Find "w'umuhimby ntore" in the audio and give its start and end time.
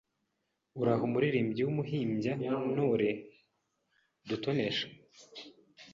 1.65-3.09